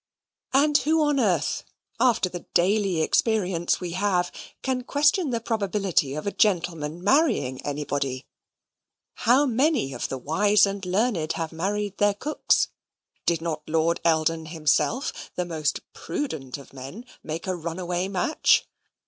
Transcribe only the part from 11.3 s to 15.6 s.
have married their cooks? Did not Lord Eldon himself, the